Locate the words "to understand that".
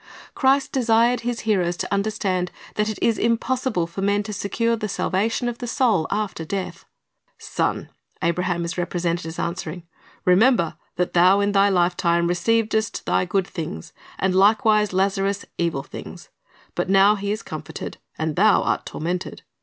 1.77-2.89